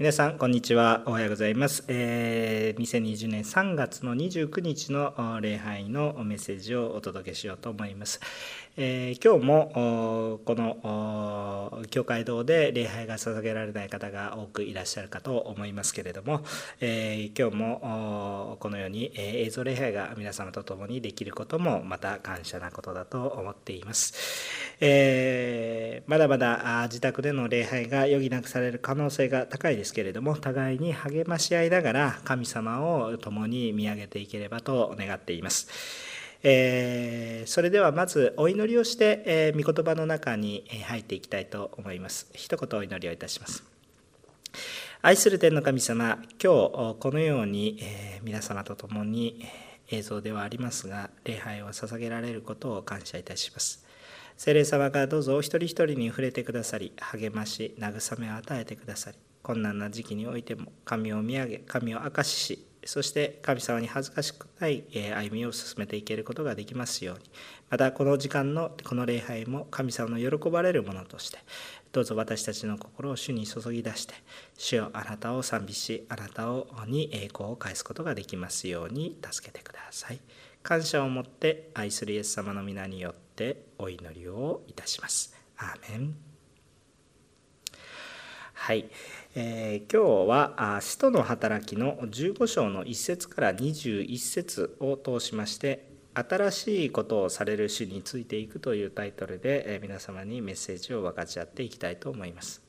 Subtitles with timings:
[0.00, 1.02] 皆さん、こんにちは。
[1.04, 1.84] おはようございます。
[1.86, 8.18] えー、2020年3月の29日の礼拝のメッセージをお届けしようと思います。
[8.82, 16.40] えー、今日もこの教会堂で礼拝が捧げられない方が多くいらっしゃるかと思いますけれども、
[16.80, 24.14] えー、今日もこのように映像礼拝が皆様と共にできることもまた感謝なことだと思っています。
[24.80, 36.09] えー、まだまだ自宅での礼拝が余儀なくされる可能性が高いですけれども互いに励まし合いながら神様を共に見上げていければと願っています。
[36.42, 42.30] えー、それではまずお祈りをして、えー、御言葉の中に入っていきたいと思います。
[42.34, 43.62] 一言お祈りをいたします。
[45.02, 49.44] 愛する天の神様、今日このように、えー、皆様と共に
[49.88, 53.84] 映像ではありますが、礼拝を捧げられることを感謝いたします。
[54.36, 67.30] 聖霊様がどうぞお一人一人に触れてくださり、励まし、慰めを与えてくださり、困難な時期においても神を見上げ、神を明かしし、そして神様に恥ずかしくない歩みを進めていけることができますように。
[67.68, 71.38] またこの時間のこの礼拝も神様の喜ばれるものとして
[71.92, 74.14] どうぞ私たちの心を主に注ぎ出して
[74.56, 80.20] 主よあなたを賛美しあなたをに栄光を返すことができますように助けてください。
[80.62, 85.34] 感謝を持って愛するイエス様の皆によってお祈りをいたします。
[85.56, 86.14] アーメン。
[88.52, 88.90] はい。
[89.36, 102.60] えー、今日は「使徒の働き」の15章の1節から21節を通しまして「新しいことをされる主についていく」というタイトルで、えー、皆様にメッセージを分かち合っていきたいと思います。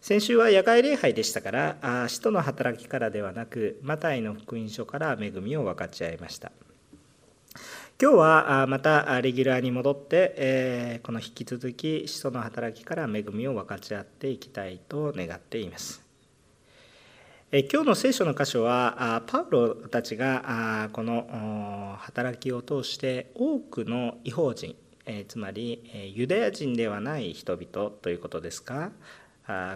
[0.00, 6.52] 先週は野外礼拝でしたから使徒の働きからではなくマタイの福音書から恵みを分かち合いました。
[8.00, 16.00] 今日はまたレギュラーに戻って、えこの引き続き使徒の働きから恵みを分かち合っていきたいと願っています。
[17.50, 24.76] 今日の聖書の箇所はパウロたちがこの働きを通して多くの違法人
[25.26, 28.92] つまりユダヤ人ではない人々ということですか？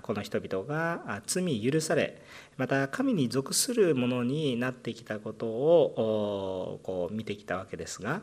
[0.03, 2.21] この人々が罪許され
[2.59, 8.21] また神に属するものになってきたことをこう見てきたわけですが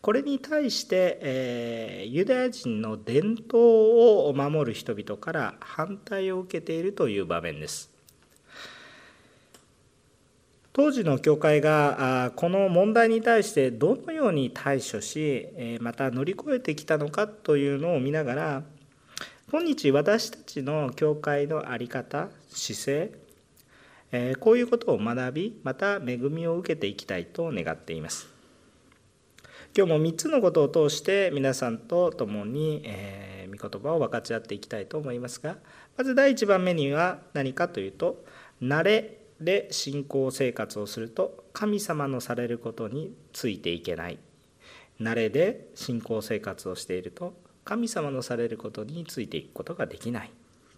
[0.00, 7.90] これに対して、えユダヤ人の伝統を守る人々から反対を受けているという場面です。
[10.72, 15.48] 当時の教会がこの問題に対してどのように対処し
[15.80, 18.62] また乗り越えてきたのかというのを見ながら
[19.52, 23.12] 今日私たちの教会の在り方姿勢、
[24.12, 28.28] えこういうことを学びまた恵みを受けていきたいと願っています。
[29.76, 35.56] 今日も3つのことを通して皆さんと共に、えー、御言葉を分かち合っていきたいと思いますが
[35.96, 38.24] まず第1番目には何かというと
[38.62, 44.18] 慣れで信仰生活をすると神様のされることについていけない。
[45.00, 47.34] 慣れで信仰生活をしていると
[47.70, 50.30] 神様のされることについていくことができない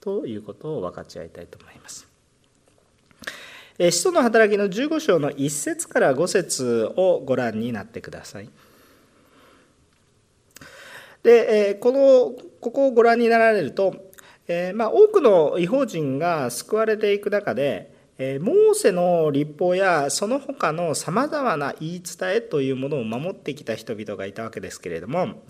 [0.03, 2.07] ということを分かち合いたいと思います。
[3.79, 8.51] 使徒の働きの15章の1節から5節をご覧になってください。
[11.23, 14.11] でこのここをご覧になられると、
[14.47, 25.43] えまあ、多くの違法人が救われていく中でモーセの立法やその他のさまざまな言い伝えというものを守ってきた人々がいたわけですけれども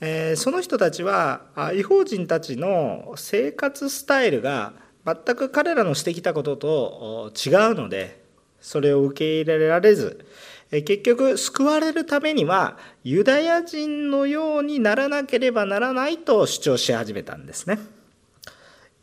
[0.00, 1.42] えその人たちは
[1.74, 4.72] 違法人たちの生活スタイルが
[5.04, 8.22] 全く彼らのしてきたことと違うので
[8.60, 10.26] それを受け入れられず
[10.70, 17.78] 結局救われるためにはユダヤ人のようにならなければならないと主張し始めたんですね。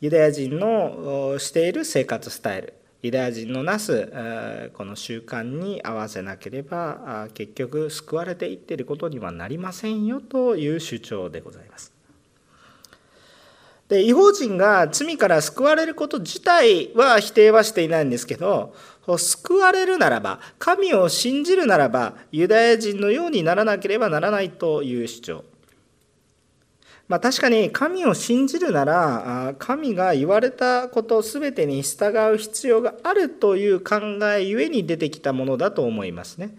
[0.00, 2.74] ユダヤ人のしている生活スタイル
[3.06, 4.12] ユダヤ人のなす
[4.74, 11.92] この習慣に合わせなければ結局救われていっていることにはなりませんよという主張でございます。
[13.88, 18.74] で違法人が罪から救われること自体は否定はしていないんですけど
[19.16, 25.44] 救われるならば神を信じるならばユダヤ人のようにならなければならないという主張
[27.08, 33.96] まあ、確かに神を信じるなら神が言われたこと全てに従う必要があるという考
[34.36, 36.56] えゆえに出てきたものだと思いますね。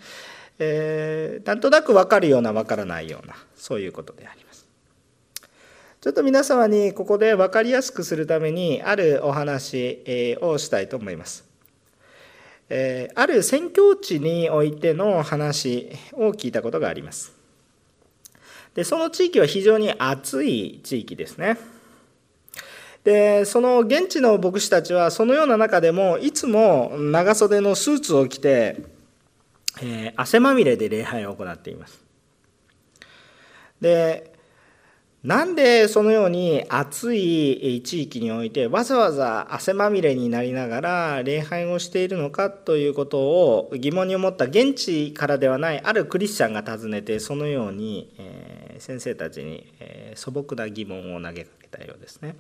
[0.59, 4.65] えー、なんとなく分かるような分からないようなそういうことであります。
[5.99, 11.43] ちょっと皆様にここで分かりやすくするためにあるお話をしたいと思います。
[12.69, 17.36] えある宣教地においての話を聞いたことがあります。
[18.77, 21.57] でその地域は非常に暑い地域ですね。
[23.03, 28.83] でその現地の牧師たちはそのような中でもいつも長袖のスーツを着て、
[29.81, 32.03] えー、汗まみれで礼拝を行っています
[33.81, 34.33] で
[35.23, 48.13] なんでそのように暑い地域においてわざわざ汗まみれになりながら礼拝をしているのかということを疑問に思った現地からではないあるクリスチャンが尋ねてそのように
[48.87, 49.73] 先生たちに
[50.15, 52.37] 素朴な疑問を投げかけたようですね。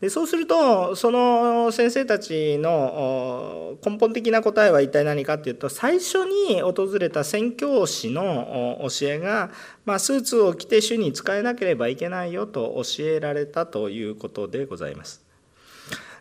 [0.00, 9.50] でそうするとその先生たちの根本的な答えは一体何かっていうと最初に訪れた宣教師の教えが、
[9.84, 15.22] まあ、スーツを着て主に使えなければいけないよと教えられたということでございます。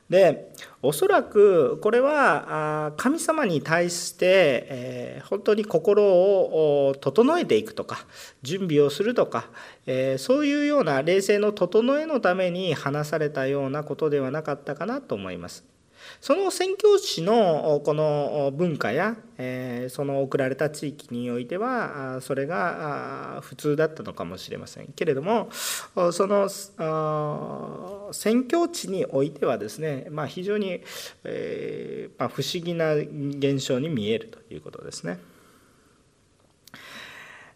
[0.09, 0.51] で
[0.81, 8.05] おそらくこれは神様に対して本当に心を整えていくとか
[8.41, 9.49] 準備をするとか
[10.17, 15.68] そういうような冷静の整えのために話されたようなことではなかったかなと思います。
[16.21, 19.15] その宣教師のこの文化や
[19.89, 25.49] その送られた地域においてはそれが普通だったのかもしれませんけれども
[26.11, 26.49] その
[28.11, 30.81] 宣教地においてはですね、まあ、非常に
[32.17, 35.19] まあ不思議な現象に見えるということですね。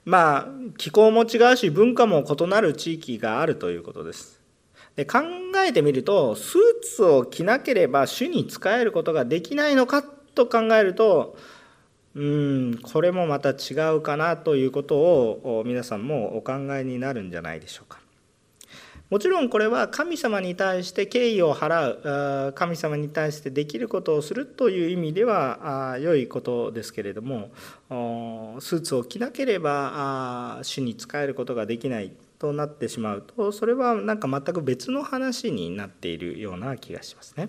[0.06, 4.43] まあ気候も違うし文化も異なる地域があるということです。
[4.96, 5.20] で考
[5.66, 11.36] えてみるとスーツを着なければ主に仕えることができないのかと考えると
[12.16, 18.04] うんこれもまた違うかなということを皆さんもお考えになるんじゃないでしょうか。
[19.10, 27.52] もちろんこれは神様に対して敬意を払う神様に対してできることをするという意味では良いことですけれども
[28.60, 32.12] スーツを着なければ主に仕えることができない
[32.44, 37.48] となってしまうとそれはなんか全く別の話になっているような気がしますね。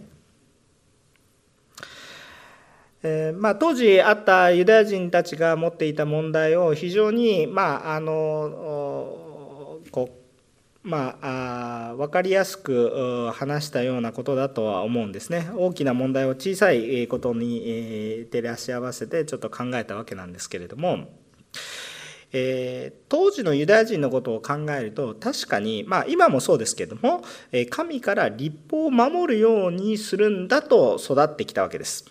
[3.02, 10.25] えー、まあ、当時あったユダヤ人たちが持っていた問題を非常に、まあ、あのこう
[10.85, 21.24] まあ、あ分かりやすく話したようなことだとは思うんですね大きな問題を小さいことに照らし合わせてちょっと考えたわけなんですけれども。
[22.37, 27.23] えー、当時のユダヤ人のことを考えると確かに、まあ、今もそうですけども
[27.53, 32.05] え神から立法を守るようにするんだと育ってきたわけです。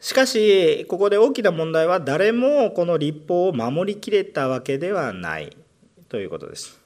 [0.00, 5.56] しかしここで大きな問題は誰もこの立法を守りきれたわけではない
[6.10, 6.78] ということです。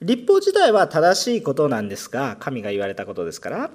[0.00, 3.70] 立法自体は正しいことなんですが神が言われたことですから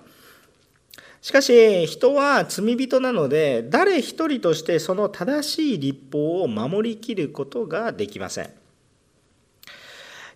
[1.21, 8.49] しかし人は罪人なので誰一人としてその正しい立法を守りきることができません。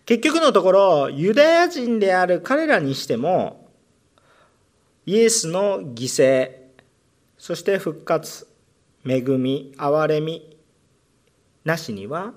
[0.06, 3.68] 結局のところユダヤ人である彼らにしても
[5.08, 6.52] イエスの犠牲
[7.40, 8.48] そして復活
[9.04, 10.56] 恵み憐れみ
[11.64, 12.34] なしには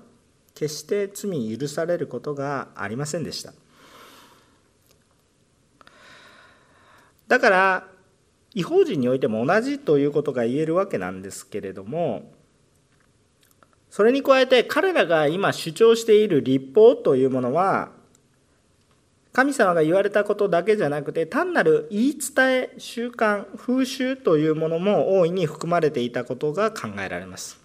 [0.55, 3.53] 決して罪許されることがありませんでした。
[7.27, 7.87] だから
[8.53, 12.31] 違法人においても同じということが言えるわけなんですけれども
[13.89, 17.91] それに加えて彼らが今主張している立法というものは
[19.31, 27.59] 神様が言われたことだけじゃなくて単なる言い伝え習慣風習というものも大いに含まれていたことが考えられます。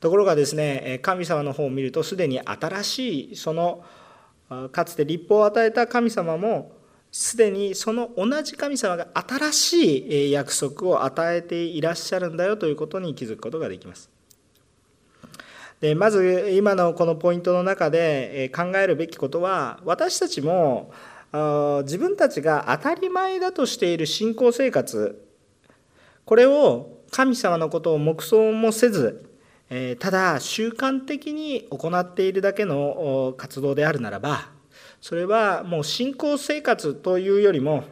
[0.00, 3.84] ところがですね神様の方を見るとすでに新しいその
[4.72, 6.72] かつて立法を与えた神様も
[7.12, 14.10] すでにその同じ神様が新しい約束を与えていらっしゃるんだよということに気づくことができます。
[15.82, 20.92] でまず今のこのポイントの中で考えるべきことは私たちも
[21.82, 25.26] 自分たちが当たり前だとしている信仰生活
[26.24, 29.28] これを神様のことを黙想もせず
[29.98, 34.61] ただ習慣的に行っているだけの活動であるならば
[35.02, 37.82] それはもう信仰生活というよりも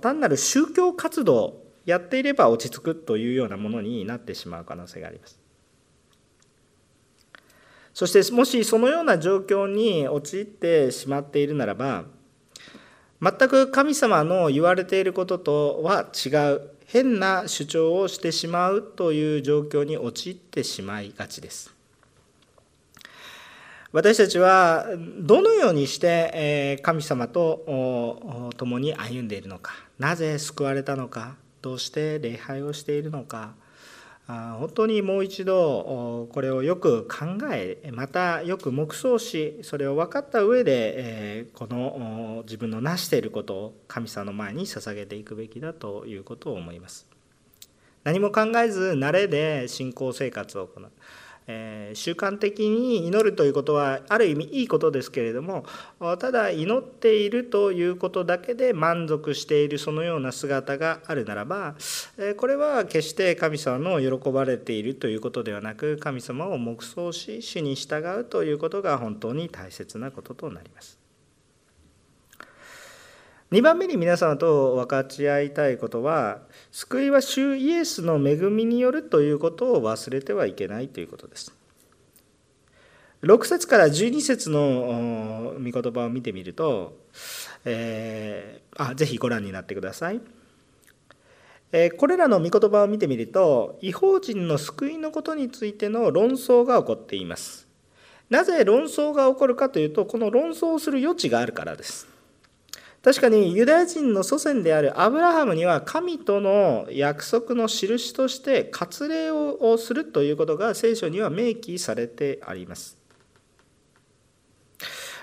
[0.00, 5.38] 単なる宗教活動やっていれば落ち着くというようなものになってしまう可能性があります。
[7.94, 12.04] そしてもしそのような状況に陥ってしまっているならば
[13.22, 21.75] 全く神様の言われていることとは違う変な主張をしてしまうという状況に陥ってしまいがちです。
[23.96, 24.88] 私たちは
[25.20, 33.54] どのようにして神様と共に歩んでいるのかなぜ救われたのかどうして礼拝をしているのか
[34.26, 47.06] 本当にもう一度これをよく考えまたよく黙想しそれを分かった上でこの自分の成していることを神様の前に捧げていくべきだということを思います。
[48.04, 50.90] 何も考えず慣れで信仰生活を行う。
[51.48, 55.64] え習慣的に祈るということはある意味いいことですけれども
[56.18, 61.76] ただ祈っているということだけで満足しているそのような姿があるならば
[62.18, 71.05] えこれは決して神様の喜ばれているということではなく神様を黙想し主に従うということが本当に大切なこととなります。
[73.52, 76.40] 2番目に皆様と分かち合いたいことは
[76.72, 81.54] 救いは主イエスの恵みによるということを忘れてはいけないということです。
[83.22, 86.98] 6節から12節の御言葉を見てみると、
[87.64, 90.20] えー、あぜひご覧になってください。
[91.96, 97.68] これらの御言葉を見てみると違法人の救いのことについての論争が起こっています。
[98.28, 102.15] なぜ論争が起こるかというとこの論争をする余地があるからです。
[103.06, 112.98] 確かにユダヤ人の祖先であるアブラハムには神との約束の印として割礼をするということが聖書には明記されてあります。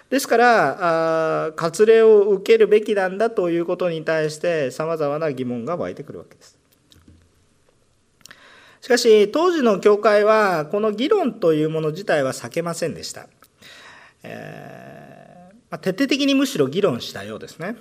[0.10, 6.58] ですから割礼を受けるべきなんだということに対してさまざまな疑問が湧いてくるわけです。
[8.80, 13.28] しかし当時の教会はこの議論というもの自体は避けませんでした。
[14.24, 15.03] えー
[15.74, 17.76] ま、徹底的にむしろ議論したようですね。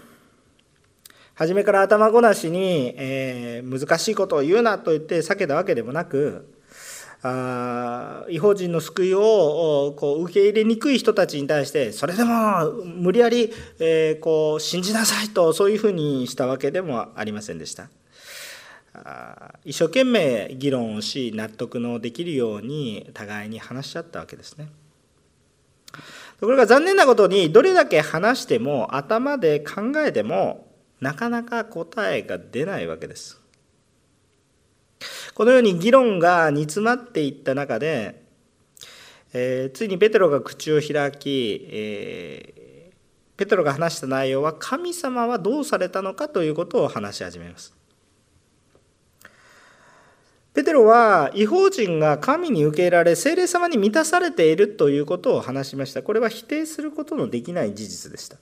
[1.35, 6.55] 初めから頭ごなしに、えー、難しいことを言うなと言って避けたわけでもなく
[7.23, 17.89] あ違法人の救いをこう受け入れにくい人たちに対してそれでも無理やり、えー、こう信じなさいとそういうふうにしたわけでもありませんでした。
[18.95, 24.69] あ一生懸命議論をし納得のできるように互いに話し合ったわけですね。
[26.43, 30.67] ところが残念なことにどれだけ話しても頭で考えても
[31.01, 33.41] なかなか答えが出ないわけです。
[35.35, 38.25] このように議論が煮詰まっていった中で、
[39.33, 47.73] えー、ついにペテロが口を開き、えー、ペテロが話した内容は神様はどうされたのかということを話し始めます。
[50.55, 56.03] ペテロは違法人が神に受け入れられ聖霊様に満たされているということを話しました。
[56.03, 58.37] これは否定することのできない事実でした。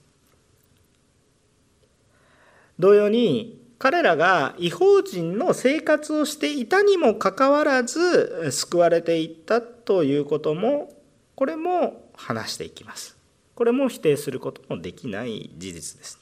[2.77, 10.93] 同様に彼らが違法人の生活をしていたにもかかわらず救われていったということも
[11.35, 13.17] これも話していきます。
[13.55, 16.20] これも否定することもできない事実です。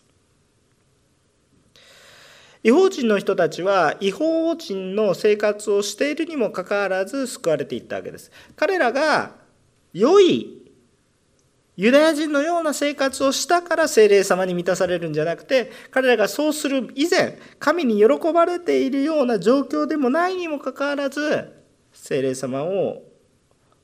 [2.64, 8.32] 違法人の人たちは違法人の生活をしているにもかかわらず救われていったわけです。
[8.56, 9.36] 彼らが
[9.94, 10.60] 良い
[11.78, 21.54] ユダヤ人のような生活をしたから精霊様に満たされるんじゃなくて彼らがそうする以前神に喜ばれているような状況でもないにもかかわらず
[21.94, 23.04] 精霊様を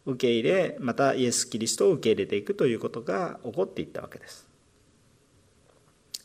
[0.05, 4.45] 受け入れまたイエス・キリストを受け入れていくということが起こっていったわけです。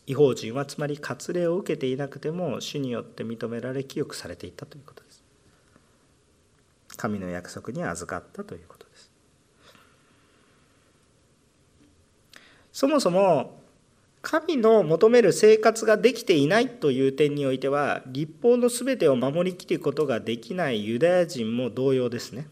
[0.07, 5.23] 違法人はつまり割礼を受けていなくても主によって認められ清くされていったということです
[6.97, 9.11] 神の約束に預かったということです
[12.73, 13.61] そもそも
[14.23, 22.47] 神の求める生活ができていないという点においては立法の全てを守りきることができないユダヤ人も同様ですね。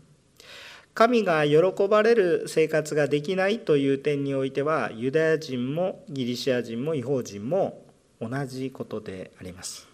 [0.98, 7.84] 神が喜ばれる生活ができないという点においてはユダヤ人もギリシア人も違法人も
[8.20, 9.86] 同じことであります。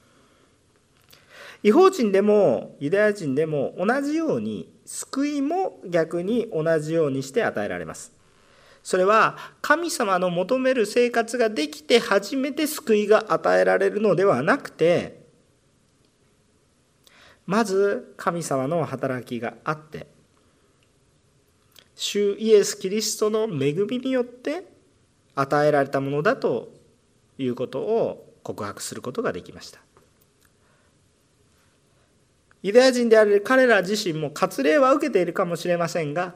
[1.63, 8.11] 違法人でもユダヤ人でも同じように救いも逆に同じようにして与えられます。
[8.83, 15.23] それは神様の求める生活ができて初めて救いが与えられるのではなくて
[17.45, 20.14] まず神様の働きがあって
[21.97, 24.65] 主イエス・キリストの恵みによって
[25.35, 26.73] 与えられたものだと
[27.39, 29.81] いうことを告白することができました。
[32.65, 36.35] ユダヤ人である彼ら自身も割礼は受けているかもしれませんが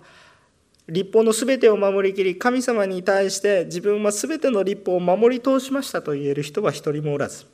[0.87, 7.47] 立法のすべてを守りきり神様に対して自分はすべての立法を守り通しましたと言える人は一人もおらず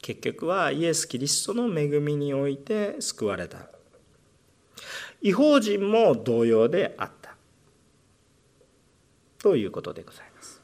[0.00, 3.58] 結局はイエス・キリストの恵みにおいて救われた。
[5.22, 7.34] 違法人も同様であった。
[9.38, 10.60] ということでございます。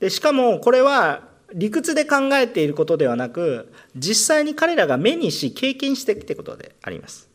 [0.00, 1.22] でしかもこれは
[1.54, 7.28] 理屈で考えていることではなく実際に彼らが目にし経験してきてことであります。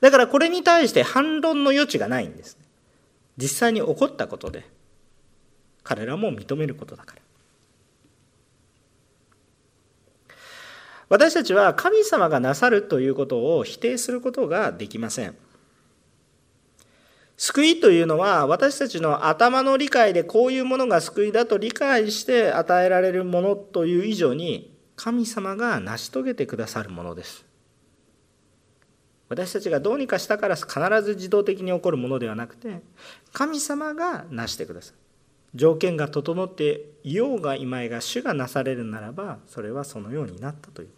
[0.00, 2.58] だからこれに対して反論の余地がないんです。
[3.36, 4.64] 実際に起こったことで
[5.82, 7.25] 彼らも認めることだから。
[11.08, 15.36] 私たちは神様がなさるということを否定することができません。
[17.36, 27.44] 救いというのは私たちの頭の理解でこういうものが救いだと理解して与えられるものという以上に神様が成し遂げてくださるものです。
[29.28, 30.70] 私たちがどうにかしたから必
[31.02, 32.80] ず自動的に起こるものではなくて
[33.32, 34.98] 神様が成してくださる。
[35.54, 40.88] 条件が整っていようがいまいが主がなされるならばそれはそのようになったという。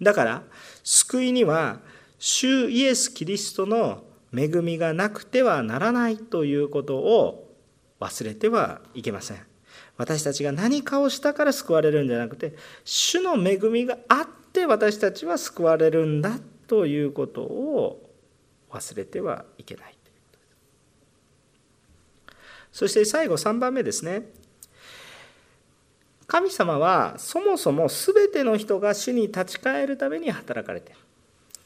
[0.00, 0.42] だから
[0.82, 1.80] 救いには
[2.18, 4.04] 主イエス・キリストの
[4.36, 7.52] 恵みがなくてはならないということを
[8.00, 9.38] 忘れてはいけません。
[9.96, 18.10] 私たちが何かをしたから救われるんじゃなくて主の恵みがあって私たちは救われるんだということを
[18.70, 19.94] 忘れてはいけない
[22.74, 24.24] そして最後3番目ですね。
[26.26, 31.00] 神様はそもそも全ての人が主に立ち返るために働かれている。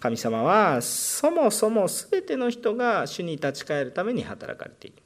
[0.01, 4.97] 神様はそもそも全ての人が主に立ち返るために働かれている。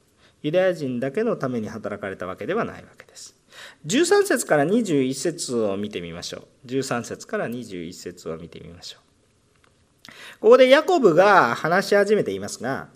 [0.43, 3.35] ユダヤ人だけのために働かれたわけではないわけです。
[3.85, 6.67] 13節から21節を見てみましょう。
[6.67, 9.03] 13節から21節を見てみましょう。
[10.41, 12.89] ここでヤコブが話し始めていますが、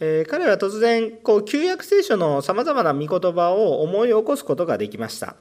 [0.00, 5.36] えー、彼は突然こう旧約聖書のさまざまな御言葉を思い起こすことができました。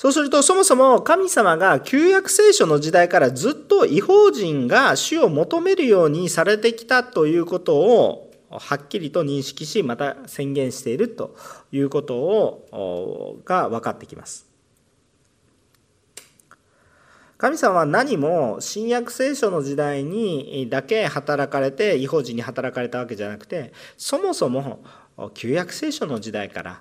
[0.00, 11.36] そうするとそもそも神様が旧約聖書の時代からずっと違法人が主を求めるようにされてきたということをはっきりと認識しまた宣言していると
[11.70, 14.48] いうことをが分かってきます。
[17.36, 24.82] 神様は何も新約聖書の時代にだけ働かれて違法人に働かれたわけじゃなくてそもそも
[25.34, 26.80] 旧約聖書の時代から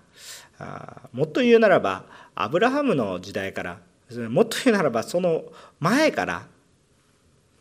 [1.14, 3.80] もっと言うならばアブラハムの時代から
[4.30, 5.44] もっと言うならばその
[5.80, 6.48] 前から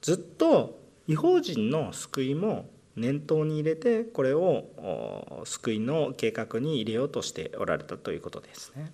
[0.01, 8.93] ずっと違法人の救いも念頭に入れてこれを救いの計画に入れようとしておられたということですね。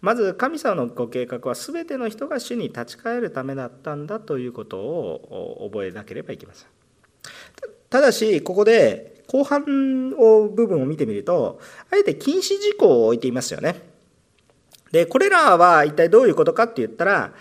[0.00, 6.68] まず神様のご計画は全ての人が主に立ち返るためだったんだということを覚えなければいけません。
[7.88, 11.60] ただしここで後半を部分を見てみると
[11.90, 13.80] あえて禁止事項を置いていますよね。
[14.92, 17.32] でこれらは一体どういうことかって言ったら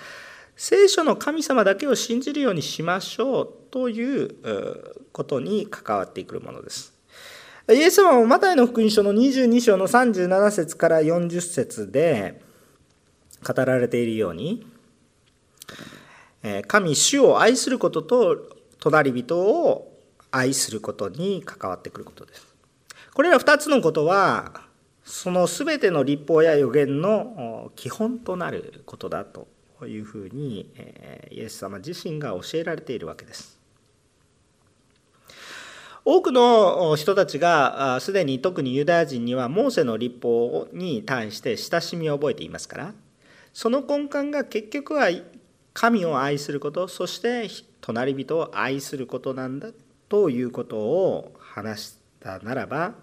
[0.55, 4.35] 聖書の神様だけを信じるようにしましょうという
[5.11, 6.93] ことに関わってくるものです。
[7.69, 12.41] イエス様もマタイの福音書の22章の37節から40節で
[13.41, 14.67] 語られているように
[16.67, 19.92] 神主を愛することと隣人を
[20.33, 22.45] 愛することに関わってくることです。
[23.13, 24.63] これら2つのことは
[25.05, 29.47] その全ての立法や予言の基本となることだと
[29.85, 30.71] いうふうに
[31.29, 33.59] イエス様自身が教えられているわけです。
[36.03, 42.93] 多くの人たちがすでに特にユダヤ人にはモーセの立法に対して親しみを覚えていますから
[43.53, 45.07] その根幹が結局は
[45.73, 47.47] 神を愛することそして
[47.79, 49.69] 隣人を愛することなんだ
[50.13, 52.93] ということを話したならば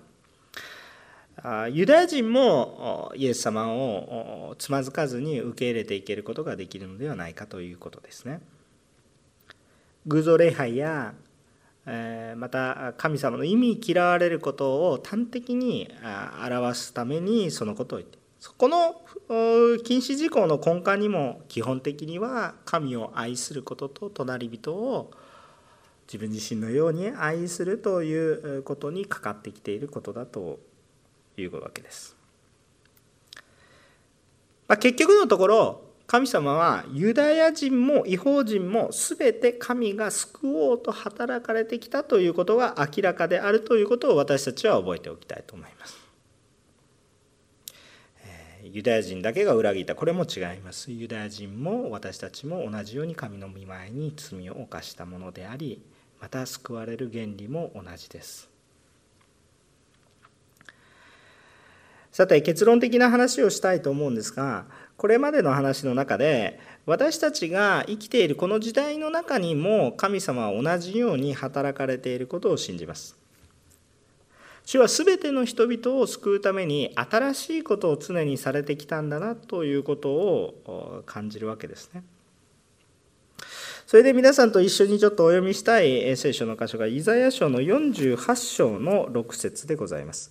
[1.68, 8.40] ユダヤ人もイエス様をつまずかずに受け入れていけることができるのではないかということですね。
[10.06, 11.14] 偶像礼拝や
[12.36, 15.92] また神様の意味嫌われることを端的に
[16.40, 18.94] 表すためにそのことを言ってそこの
[19.82, 25.10] 禁止事項の根幹にも基本的には神を愛することと隣人を
[26.10, 30.58] 自分自身のように愛するということにかかってきていることだと
[31.36, 32.16] いうわけです。
[34.66, 45.96] まあ、結局のところ神様はユダヤ人も違法人も全て神が救おうと働かれてきたということが明らかであるということを私たちは覚えておきたいと思います。
[48.64, 55.82] ユダヤ人だけが裏切ったこれも違いますユダヤ人も私たちも同じように神の御前に罪を犯したものであり
[56.20, 58.48] また救われる原理も同じです
[62.12, 73.16] さて結論的な話をしたいと思うんですがこれまでの話の中で私たちが生きているこの時代の中にも神様は同じように働かれていることを信じます
[74.64, 82.04] 主は全ての人々を救うために新しいことを常にされてきたんだなということを感じるわけですね。
[83.90, 90.30] それで皆さんと一緒にちょっとお読みしたい聖書の箇所がイザヤ書の48章の6節でございます。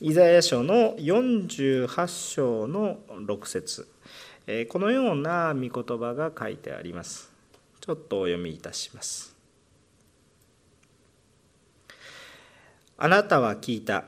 [0.00, 3.86] イザヤ書の48章の6節
[4.70, 7.30] このような御言葉が書いてあります。
[7.80, 9.36] ちょっとお読みいたします。
[12.98, 14.02] あなたは聞いた。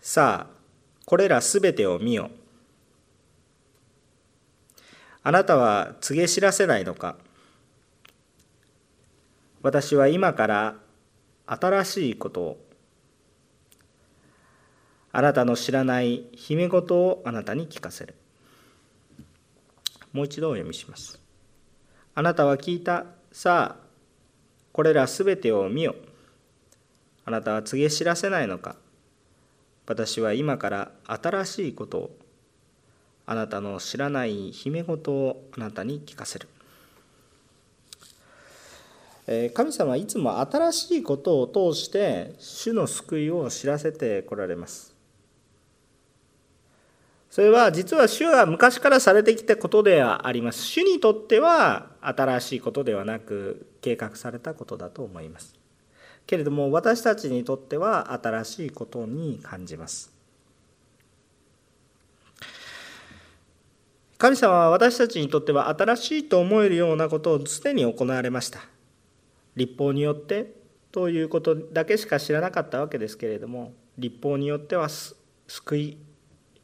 [0.00, 0.54] さあ、
[1.04, 2.30] これらすべてを見よ。
[5.28, 7.16] あなたは告げ知らせないのか？
[9.60, 10.76] 私は今から
[11.46, 12.66] 新しいことを。
[15.12, 18.14] あなたの知らない姫事をあなたに聞かせる。
[20.14, 21.20] もう一度お読みします。
[22.14, 23.04] あなたは聞いた。
[23.30, 23.84] さあ
[24.72, 25.94] これらすべてを見よ。
[27.26, 28.76] あなたは告げ知らせないのか？
[29.86, 32.16] 私は今から新しいことを。
[33.30, 36.48] あなたの知らない姫事をあなたに聞かせる。
[39.52, 44.94] 神様はいつも新しいことを通して主の救いを知らせてこられます。
[47.28, 50.62] それは実は主は昔からされてきたことではあります。
[50.62, 55.54] 主にとっては新しいことではなく計画されたことだと思います。
[56.26, 60.17] けれども私たちにとっては新しいことに感じます。
[64.18, 68.60] 神様は私たちにとっては新しいと思えるようなことを常に行われました。
[69.54, 70.54] 立法によって
[70.90, 74.88] ということだけしか知らなかったわけですけれども立法によっては
[75.46, 75.98] 救い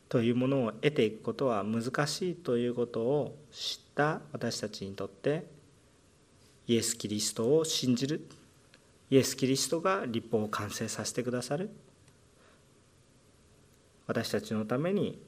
[0.08, 5.46] というものを得ていくことは難しいということを知った私たちにとって
[6.66, 8.26] イエス・キリストを信じる。
[9.10, 11.70] イエス・キリストが立法を完成させてくださる。
[14.08, 15.20] 私たちのために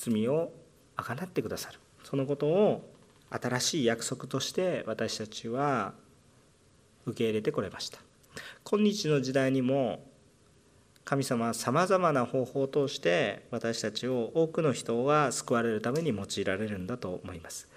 [0.00, 0.52] 罪を
[0.96, 1.78] あがなってくださる。
[2.04, 2.90] そのことを
[3.30, 5.92] 新しい約束として私たちは
[7.06, 7.98] 受け入れてこれました。
[8.64, 10.06] 今日の時代にも
[11.04, 17.68] 神様はさまざまな方法を通して私たちを多くの人が救われるために用いられるんだと思います。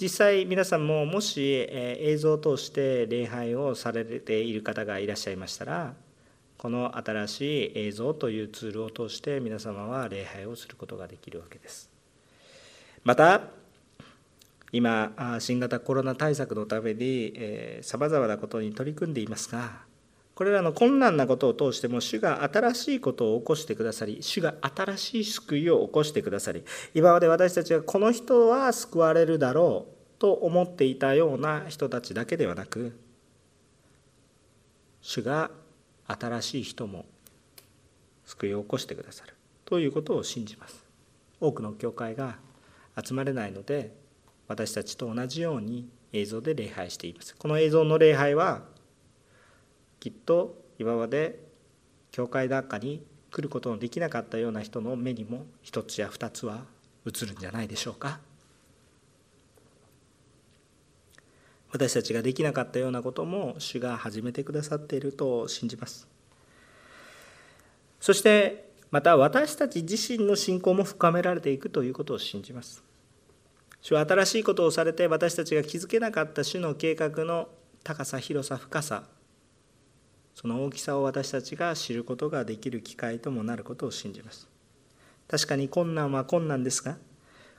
[0.00, 5.94] 実際皆さんももし映像を通して礼拝をされている方がいらっしゃいましたら
[6.62, 11.90] この新しい映像というツールを通して皆様は礼拝をすることができるわけです。
[13.02, 13.40] また
[14.70, 17.36] 今新型コロナ対策のために
[17.80, 19.80] さまざまなことに取り組んでいますが
[20.36, 26.62] これらの困難なことを通しても主が新しいことを起こしてくださり主が新しい救いを起こしてくださり
[26.94, 32.96] 今まで私たちがこの人は救われるだろうと思っていたような人たちだけではなく
[35.00, 35.50] 主が
[36.06, 37.04] 新しい人も
[38.24, 39.34] 救いを起こしてくださる。
[39.64, 40.84] ということを信じます。
[41.40, 42.38] 多くの教会が
[43.02, 43.94] 集まれないので
[44.48, 47.34] 私たちと同じように映像で礼拝しています。
[47.36, 48.62] この映像の礼拝は
[49.98, 51.38] きっと今まで
[52.10, 56.64] 教会なんかに来ることのできなかったような人の目にも一つや二つは
[57.06, 58.20] 映るんじゃないでしょうか。
[61.72, 66.06] 私たちができなかったようなことも主が始めてくださっていると信じます。
[67.98, 72.84] そしてまた私たち自身の信仰も深められていくということを信じます。
[73.80, 77.48] 主は新しいことをされて私たちが気づけなかった主の計画の
[77.82, 79.04] 高さ広さ深さ
[80.34, 84.46] その大きさを私たちが知ることができる機会ともなることを信じます。
[85.26, 86.98] 確かに困難は困難ですが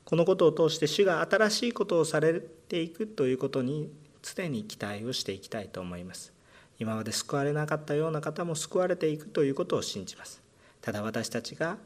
[0.05, 3.89] このことを通して主が新しいことをされていくということに
[4.23, 6.33] 常に期待をしていきたいと思います。
[6.79, 10.41] 今まで救われなかったような方も救われていくということを信じます。
[10.81, 11.77] ただ私たちが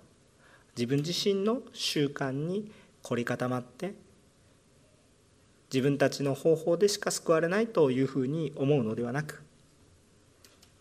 [0.77, 2.71] 自分自身の習慣に
[3.01, 3.95] 凝り固まって
[5.73, 9.43] 自分たちの方法でしか救われないというふうに思うのではなく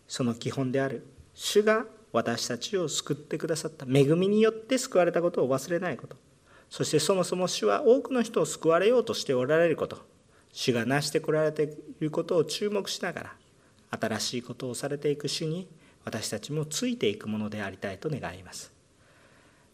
[0.07, 6.15] その基本である主が私たちを救ってくださった恵みによって救われたことを忘れないこと
[6.69, 9.99] そしてそもそも主は多くの人を救われようとしておられること
[10.51, 11.67] 主が成してこられてい
[11.99, 13.33] ることを注目しながら
[13.91, 15.67] 新しいことをされていく主に
[16.03, 18.71] 私たちもついていくものでありたいと願います。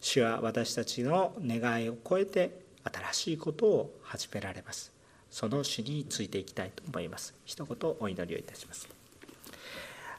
[0.00, 4.92] 主は私たちの願いを超えて新しいことを始められます。
[5.30, 7.34] その主についていきたいと思います。
[7.44, 8.88] 一言お祈りをいたします。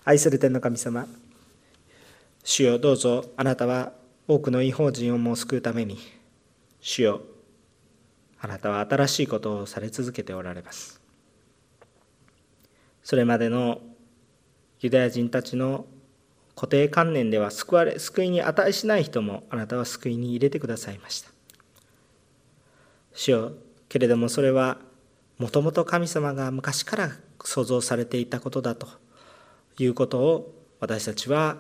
[0.04, 1.08] 愛する天の神様
[2.44, 3.92] 主よどうぞあなたは
[4.28, 5.98] 多くの違法人をも救うために
[6.80, 7.22] 主よ
[8.46, 11.02] あなたは新しいことをされ続けておられます。
[13.02, 13.82] それまでの
[14.82, 15.88] ユダヤ人たちの
[16.54, 21.32] 固定観念では救われ救いに値しない人もあなたは救いに入れてくださいました。
[23.16, 23.54] 主よ
[23.90, 24.78] けれどもそれは
[25.40, 27.12] もともと神様が昔から
[27.44, 28.88] 想像されていたことだと
[29.80, 31.58] いうことを私たちは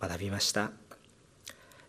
[0.00, 0.70] 学びました。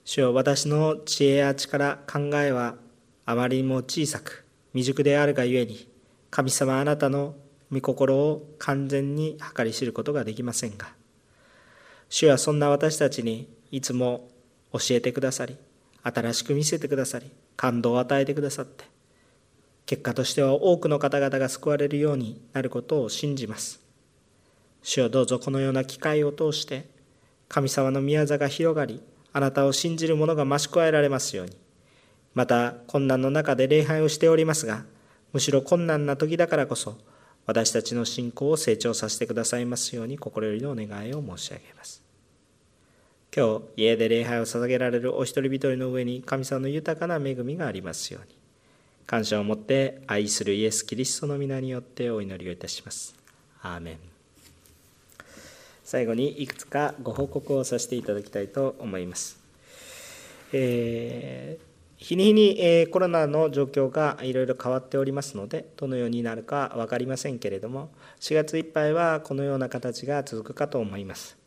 [0.04, 2.76] 主よ私の知恵や力考えは
[3.25, 5.88] あまりにも小さく未熟であるがゆえに
[6.29, 7.36] 神様あなたの
[7.71, 10.89] 御心を完全に計り知ることができませんが
[12.10, 14.29] 主はそんな私たちにいつも
[14.73, 15.57] 教えてくださり
[16.03, 18.91] 新しく見せてくださり感動を与えてくださって
[19.86, 23.81] 結果としては多くの方々が救われるようになることを信じます。
[24.84, 26.88] 主をどうぞこのような機会を通して
[27.49, 29.01] 神様の宮座が広がり
[29.34, 31.57] あなたを信じる者が増し加えられますように。
[32.34, 34.86] また困難の中で礼拝をしておりますが
[35.34, 36.98] むしろ困難な時だからこそ
[37.46, 42.02] 私たちの信仰を成長させてくださいますように心よりのお願いを申し上げます。
[43.36, 48.36] 今日家で礼拝を捧げられるお一人一人の上に神様の豊かな恵みがありますように
[49.08, 53.15] 感謝を持って愛するイエス・キリストの皆によってお祈りをいたします。
[53.62, 53.98] アーメン。
[55.84, 59.38] 最後にいくつかご報告をさせていただきたいと思います、
[60.54, 61.70] えー
[62.01, 71.37] 日に日に、えコロナの状況がいろいろ変わっておりますのでどのようになるか分かりませんけれども4月いっぱいはこのような形が続くかと思います。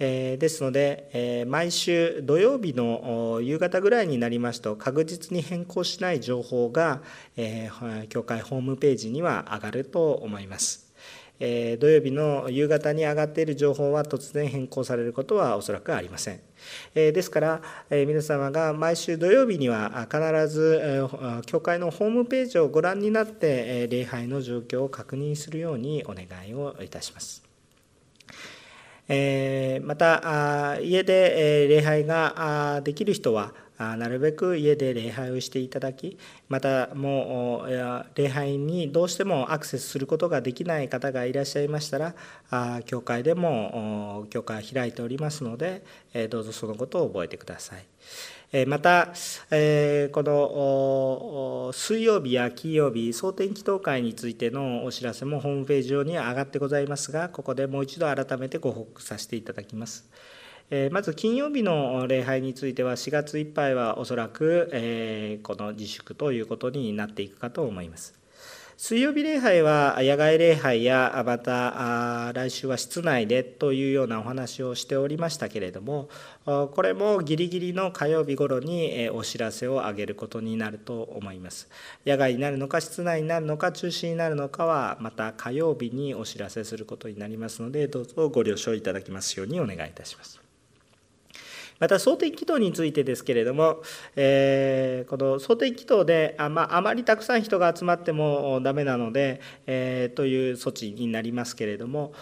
[0.00, 7.00] えですので、え毎週土曜日の夕方ぐらいになりますと確実に変更しない情報が、
[7.36, 7.70] え
[8.08, 10.83] 教会ホームページには上がると思います。
[11.40, 16.40] え土曜日の夕方に上がっている情報は突然変更されることはおそらくありません。
[16.94, 21.00] えですから、え皆様が毎週土曜日には必ず、え
[21.46, 27.42] 教会のホームページをご覧になって、え礼拝の状況を確認するようにお願いをいたします。
[29.08, 42.14] えまた家で礼拝ができる人はなるべく家で礼拝をしていただきまたもう礼拝にどうしてもアクセスすることができない方がいらっしゃいましたら
[42.84, 45.84] 教会でも教会開いておりますので
[46.30, 47.84] どうぞそのことを覚えてください。
[48.68, 49.12] また、こ
[49.50, 60.08] の水曜日や金曜日、総天祈祷会についてのお知らせもホームページ上に上がってございますが、ここでもう一度改めてご報告させていただきます。
[60.90, 68.24] まず金曜日の礼拝については4月いっぱいはおそらくこの自粛ということになっていくかと思います。
[68.76, 76.08] 水曜日礼拝は野外礼拝やまた来週は室内でというようなお話をしておりましたけれども
[76.44, 81.68] これもギリギリの火曜日頃にお知らせを上げることになると思います
[82.04, 90.43] 野外になるのか室内になるのか中止になるのかはまた火曜日にお知らせすることになりますのでどうぞご了承いただきますようにお願いいたします
[91.80, 93.82] また想定軌道についてですけれども、
[94.16, 102.12] えー、この想定軌道であ,、まあ、あまりたくさん人が集まってもダメなので、えー、という措置になりますけれども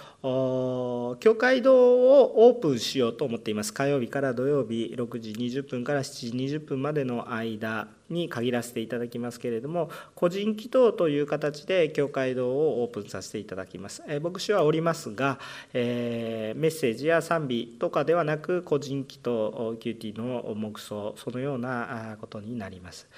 [1.21, 3.73] 教会堂をオープンしようと思っています。
[3.73, 7.89] 火曜日から土曜日6時20分から7時20分までの間。
[8.13, 15.39] に限らせていただきますけれども個人祈祷という形で教会堂をオープンさせていただきます、え牧師はおりますが、
[15.73, 23.09] えーメッセージや賛美とかではなく個人祈祷 QT の黙想そのようなことになります。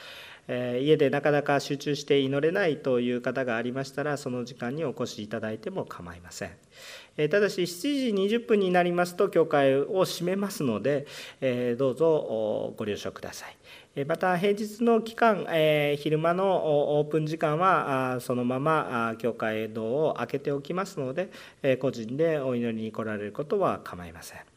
[0.47, 6.51] 家でなかなか集中して祈れないという方がありましたらその時間にお越しいただいても構いません。
[7.31, 11.07] ただし7時20分になりますと教会を閉めますので
[11.79, 14.05] どうぞご了承ください。
[14.05, 15.47] また平日の期間
[15.97, 21.31] 昼間のオープン時間はそのまま教会堂を開けておきますので
[21.79, 24.54] 個人でお祈りに来られることは構いません。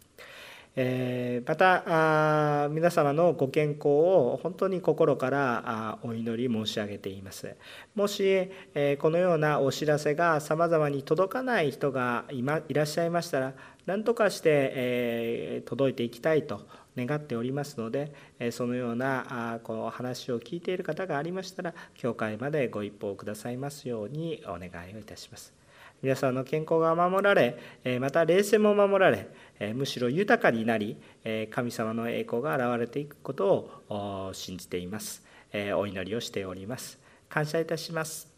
[0.79, 7.55] えまた皆様のご健康を本当に心からお祈り申し上げています。
[7.95, 13.53] もし、えこのようなお知らせがさまざまに届かない人がいいらっしゃいましたら
[13.87, 16.61] 何とかして、え届いていきたいと
[16.95, 18.11] 願っておりますので
[18.51, 25.66] そのようなこの話を聞いている方がありましたら教会までご一報くださいますようにお願いをいたします。
[26.01, 27.57] 皆さんの健康が守られ
[27.99, 29.27] また霊性も守られ
[29.73, 30.97] むしろ豊かになり
[31.49, 35.25] 神様の栄光が現れていくことを信じています。
[35.75, 36.99] お祈りをしております。
[37.29, 38.36] 感謝いたします。